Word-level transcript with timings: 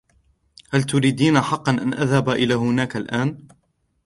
هل 0.69 0.83
تريدني 0.83 1.41
حقاً 1.41 1.71
أن 1.71 1.93
أذهب 1.93 2.29
إلى 2.29 2.53
هناك 2.53 2.97
الأن؟ 2.97 3.37